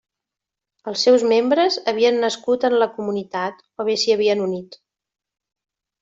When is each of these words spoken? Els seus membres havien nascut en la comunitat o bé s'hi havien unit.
Els 0.91 1.01
seus 1.07 1.25
membres 1.31 1.75
havien 1.91 2.17
nascut 2.23 2.65
en 2.69 2.75
la 2.83 2.87
comunitat 2.95 3.61
o 3.83 3.85
bé 3.91 3.99
s'hi 4.05 4.15
havien 4.17 4.41
unit. 4.47 4.79